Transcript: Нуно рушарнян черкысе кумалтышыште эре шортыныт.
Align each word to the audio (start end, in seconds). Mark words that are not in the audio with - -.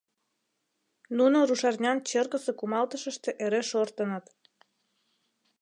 Нуно 1.17 1.37
рушарнян 1.47 1.97
черкысе 2.09 2.51
кумалтышыште 2.59 3.29
эре 3.45 3.61
шортыныт. 3.69 4.25